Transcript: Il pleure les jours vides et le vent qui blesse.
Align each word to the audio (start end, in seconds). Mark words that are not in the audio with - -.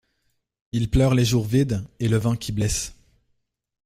Il 0.71 0.89
pleure 0.89 1.13
les 1.13 1.25
jours 1.25 1.45
vides 1.45 1.85
et 1.99 2.07
le 2.09 2.17
vent 2.17 2.35
qui 2.35 2.51
blesse. 2.51 2.95